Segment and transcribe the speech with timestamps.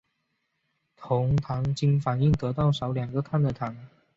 [0.99, 3.87] 酮糖经反应得到少两个碳的糖。